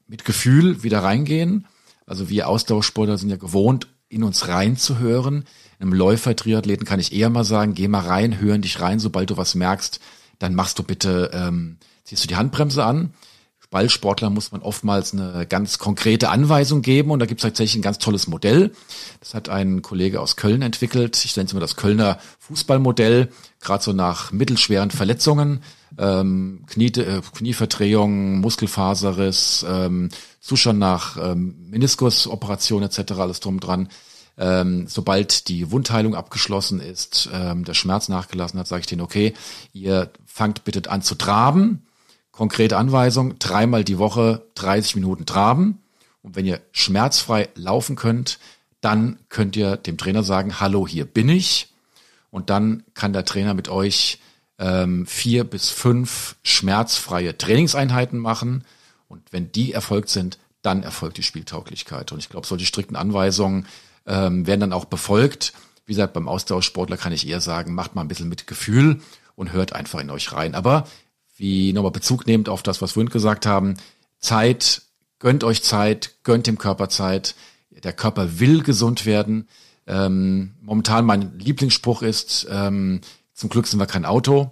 [0.06, 1.66] mit Gefühl wieder reingehen.
[2.06, 5.46] Also wir Ausdauersportler sind ja gewohnt, in uns reinzuhören.
[5.80, 9.38] Einem Läufer-Triathleten kann ich eher mal sagen, geh mal rein, hören dich rein, sobald du
[9.38, 10.00] was merkst,
[10.40, 13.14] dann machst du bitte, ähm, ziehst du die Handbremse an.
[13.72, 17.82] Ballsportler muss man oftmals eine ganz konkrete Anweisung geben und da gibt es tatsächlich ein
[17.82, 18.74] ganz tolles Modell.
[19.22, 21.24] Das hat ein Kollege aus Köln entwickelt.
[21.24, 23.30] Ich nenne es mal das Kölner Fußballmodell,
[23.62, 25.64] gerade so nach mittelschweren Verletzungen,
[25.98, 33.14] ähm, Knie, äh, Knieverdrehung, Muskelfaserriss, ähm, Zustand nach ähm, Meniskusoperation etc.
[33.14, 33.90] alles drum dran.
[34.38, 39.34] Ähm, sobald die Wundheilung abgeschlossen ist, ähm, der Schmerz nachgelassen hat, sage ich denen, okay,
[39.74, 41.84] ihr fangt bitte an zu traben
[42.32, 45.80] Konkrete Anweisung, dreimal die Woche 30 Minuten traben.
[46.24, 48.40] Und wenn ihr schmerzfrei laufen könnt,
[48.80, 51.68] dann könnt ihr dem Trainer sagen, hallo, hier bin ich.
[52.32, 54.20] Und dann kann der Trainer mit euch
[54.62, 58.64] ähm, vier bis fünf schmerzfreie Trainingseinheiten machen.
[59.08, 62.12] Und wenn die erfolgt sind, dann erfolgt die Spieltauglichkeit.
[62.12, 63.66] Und ich glaube, solche strikten Anweisungen
[64.06, 65.54] ähm, werden dann auch befolgt.
[65.88, 69.02] Wie gesagt, beim Austauschsportler kann ich eher sagen, macht mal ein bisschen mit Gefühl
[69.36, 70.54] und hört einfach in euch rein.
[70.54, 70.88] Aber
[71.36, 73.74] wie nochmal Bezug nehmt auf das, was wir gesagt haben,
[74.20, 74.84] Zeit,
[75.18, 77.34] gönnt euch Zeit, gönnt dem Körper Zeit.
[77.72, 79.48] Der Körper will gesund werden.
[79.88, 83.02] Ähm, momentan mein Lieblingsspruch ist, ähm,
[83.42, 84.52] zum Glück sind wir kein Auto,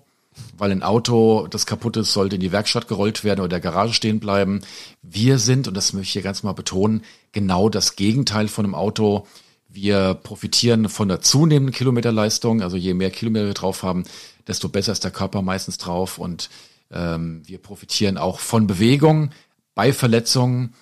[0.57, 3.93] weil ein Auto, das kaputt ist, sollte in die Werkstatt gerollt werden oder der Garage
[3.93, 4.61] stehen bleiben.
[5.03, 8.73] Wir sind, und das möchte ich hier ganz mal betonen, genau das Gegenteil von einem
[8.73, 9.27] Auto.
[9.67, 12.63] Wir profitieren von der zunehmenden Kilometerleistung.
[12.63, 14.05] Also je mehr Kilometer wir drauf haben,
[14.47, 16.17] desto besser ist der Körper meistens drauf.
[16.17, 16.49] Und
[16.89, 19.29] ähm, wir profitieren auch von Bewegung
[19.75, 20.73] bei Verletzungen.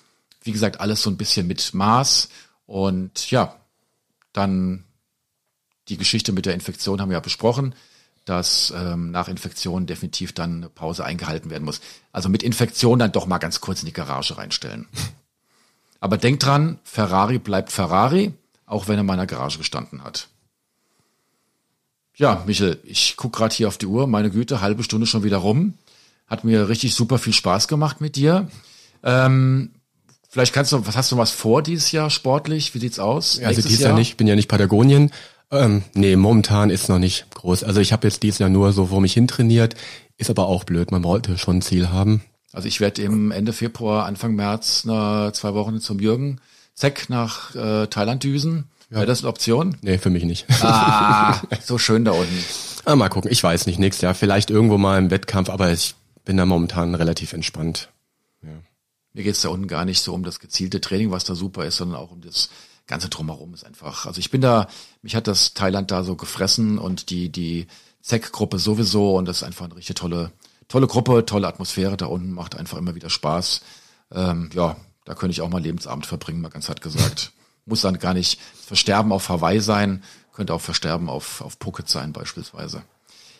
[0.42, 2.30] Wie gesagt, alles so ein bisschen mit Maß.
[2.64, 3.54] Und ja,
[4.32, 4.84] dann
[5.88, 7.74] die Geschichte mit der Infektion haben wir ja besprochen,
[8.28, 11.80] dass ähm, nach Infektion definitiv dann eine Pause eingehalten werden muss.
[12.12, 14.86] Also mit Infektion dann doch mal ganz kurz in die Garage reinstellen.
[16.00, 18.32] Aber denkt dran, Ferrari bleibt Ferrari,
[18.66, 20.28] auch wenn er in meiner Garage gestanden hat.
[22.14, 25.38] Ja, Michel, ich guck gerade hier auf die Uhr, meine Güte, halbe Stunde schon wieder
[25.38, 25.74] rum.
[26.26, 28.48] Hat mir richtig super viel Spaß gemacht mit dir.
[29.02, 29.70] Ähm,
[30.28, 32.74] vielleicht kannst du, was hast du was vor dieses Jahr sportlich?
[32.74, 33.38] Wie sieht's aus?
[33.38, 33.90] Ja, also dieses Jahr?
[33.90, 35.10] Jahr nicht, bin ja nicht Patagonien.
[35.50, 37.64] Ähm, nee, momentan ist noch nicht groß.
[37.64, 39.74] Also ich habe jetzt dieses Jahr nur so vor mich hin trainiert,
[40.16, 40.90] ist aber auch blöd.
[40.90, 42.22] Man wollte schon ein Ziel haben.
[42.52, 46.40] Also ich werde im Ende Februar, Anfang März, na, zwei Wochen zum Jürgen
[46.74, 48.68] Zeck nach äh, Thailand düsen.
[48.90, 48.98] Ja.
[48.98, 49.76] Wäre das eine Option?
[49.82, 50.46] Nee, für mich nicht.
[50.62, 52.44] Ah, so schön da unten.
[52.84, 55.94] Ah, mal gucken, ich weiß nicht, nächstes Jahr vielleicht irgendwo mal im Wettkampf, aber ich
[56.24, 57.90] bin da momentan relativ entspannt.
[58.42, 58.50] Ja.
[59.12, 61.78] Mir geht's da unten gar nicht so um das gezielte Training, was da super ist,
[61.78, 62.48] sondern auch um das
[62.88, 64.06] ganze drumherum ist einfach.
[64.06, 64.66] Also ich bin da,
[65.02, 67.68] mich hat das Thailand da so gefressen und die die
[68.02, 70.32] ZEC-Gruppe sowieso und das ist einfach eine richtig tolle
[70.66, 73.62] tolle Gruppe, tolle Atmosphäre da unten, macht einfach immer wieder Spaß.
[74.12, 77.32] Ähm, ja, da könnte ich auch mal Lebensabend verbringen, mal ganz hart gesagt.
[77.64, 82.12] Muss dann gar nicht Versterben auf Hawaii sein, könnte auch Versterben auf, auf Phuket sein
[82.12, 82.82] beispielsweise.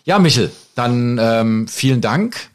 [0.05, 2.51] Ja, Michel, dann ähm, vielen Dank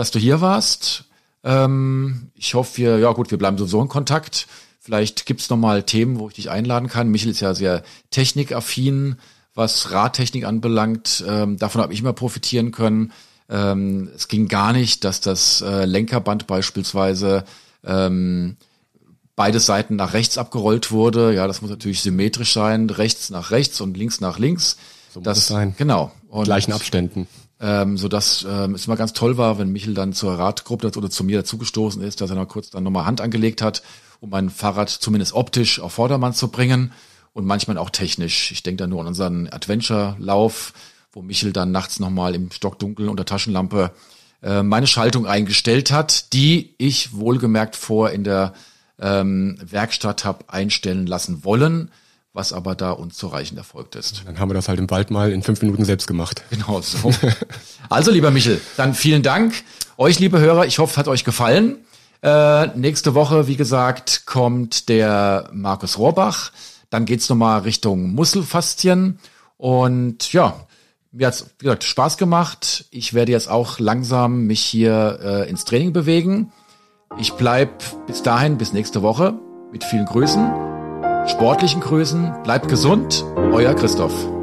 [0.00, 1.04] dass du hier warst.
[1.44, 4.46] Ähm, ich hoffe, wir, ja gut, wir bleiben sowieso in Kontakt.
[4.82, 7.08] Vielleicht gibt's noch mal Themen, wo ich dich einladen kann.
[7.08, 9.16] Michael ist ja sehr technikaffin,
[9.54, 11.22] was Radtechnik anbelangt.
[11.28, 13.12] Ähm, davon habe ich immer profitieren können.
[13.50, 17.44] Ähm, es ging gar nicht, dass das äh, Lenkerband beispielsweise
[17.84, 18.56] ähm,
[19.36, 21.34] beide Seiten nach rechts abgerollt wurde.
[21.34, 24.78] Ja, das muss natürlich symmetrisch sein, rechts nach rechts und links nach links.
[25.12, 25.74] So das, muss es sein.
[25.76, 26.10] Genau.
[26.30, 27.26] Und gleichen Abständen
[27.60, 31.10] ähm, so dass ähm, es immer ganz toll war, wenn Michel dann zur Radgruppe oder
[31.10, 33.82] zu mir dazugestoßen ist, dass er noch kurz dann nochmal Hand angelegt hat,
[34.20, 36.92] um mein Fahrrad zumindest optisch auf Vordermann zu bringen
[37.32, 38.52] und manchmal auch technisch.
[38.52, 40.72] Ich denke da nur an unseren Adventure-Lauf,
[41.12, 43.92] wo Michel dann nachts nochmal im Stockdunkel unter Taschenlampe
[44.42, 48.54] äh, meine Schaltung eingestellt hat, die ich wohlgemerkt vor in der
[49.00, 51.90] ähm, Werkstatt habe einstellen lassen wollen,
[52.32, 54.22] was aber da unzureichend erfolgt ist.
[54.26, 56.42] Dann haben wir das halt im Wald mal in fünf Minuten selbst gemacht.
[56.50, 57.12] Genau so.
[57.88, 59.54] also lieber Michel, dann vielen Dank.
[59.96, 61.76] Euch, liebe Hörer, ich hoffe, hat euch gefallen.
[62.22, 66.52] Äh, nächste Woche, wie gesagt, kommt der Markus Rohrbach.
[66.90, 69.18] Dann geht's nochmal Richtung Muskelfaszien.
[69.56, 70.54] Und ja,
[71.12, 72.86] mir hat's wie gesagt, Spaß gemacht.
[72.90, 76.52] Ich werde jetzt auch langsam mich hier äh, ins Training bewegen.
[77.18, 79.34] Ich bleib bis dahin, bis nächste Woche
[79.72, 80.50] mit vielen Grüßen,
[81.26, 82.42] sportlichen Grüßen.
[82.44, 84.39] Bleibt gesund, euer Christoph.